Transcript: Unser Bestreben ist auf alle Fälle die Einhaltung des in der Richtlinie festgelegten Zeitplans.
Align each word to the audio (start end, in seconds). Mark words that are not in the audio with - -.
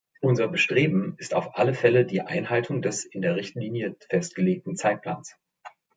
Unser 0.21 0.47
Bestreben 0.47 1.13
ist 1.19 1.35
auf 1.35 1.55
alle 1.59 1.75
Fälle 1.75 2.05
die 2.07 2.21
Einhaltung 2.23 2.81
des 2.81 3.05
in 3.05 3.21
der 3.21 3.35
Richtlinie 3.35 3.95
festgelegten 4.09 4.75
Zeitplans. 4.75 5.35